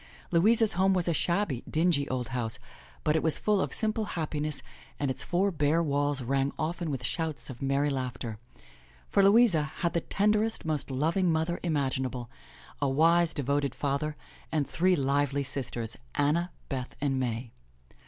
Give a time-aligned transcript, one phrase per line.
[0.31, 2.57] Louisa's home was a shabby, dingy old house,
[3.03, 4.63] but it was full of simple happi ness
[4.99, 8.39] and its four bare walls rang often with shouts of merry laugh ter.
[9.09, 12.31] For Louisa had the tenderest, most loving mother imaginable,
[12.81, 14.15] a wise, devoted father
[14.51, 17.51] and three lively sisters, Anna, Beth and May.